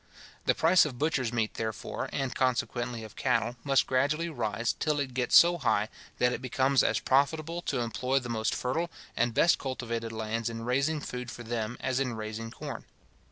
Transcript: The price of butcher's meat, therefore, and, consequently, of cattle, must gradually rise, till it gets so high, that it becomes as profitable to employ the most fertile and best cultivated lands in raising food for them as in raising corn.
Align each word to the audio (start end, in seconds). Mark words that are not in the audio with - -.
The 0.47 0.55
price 0.55 0.83
of 0.83 0.97
butcher's 0.97 1.31
meat, 1.31 1.53
therefore, 1.53 2.09
and, 2.11 2.33
consequently, 2.33 3.03
of 3.03 3.15
cattle, 3.15 3.57
must 3.63 3.85
gradually 3.85 4.29
rise, 4.29 4.73
till 4.73 4.99
it 4.99 5.13
gets 5.13 5.37
so 5.37 5.59
high, 5.59 5.89
that 6.17 6.33
it 6.33 6.41
becomes 6.41 6.81
as 6.81 6.97
profitable 6.99 7.61
to 7.61 7.81
employ 7.81 8.17
the 8.17 8.27
most 8.27 8.55
fertile 8.55 8.89
and 9.15 9.31
best 9.35 9.59
cultivated 9.59 10.11
lands 10.11 10.49
in 10.49 10.65
raising 10.65 11.01
food 11.01 11.29
for 11.29 11.43
them 11.43 11.77
as 11.79 11.99
in 11.99 12.15
raising 12.15 12.49
corn. 12.49 12.85